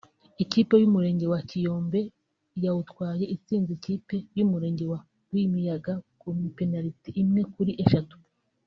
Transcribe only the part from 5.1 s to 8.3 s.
Rwimiyaga ku penaliti enye kuri eshatu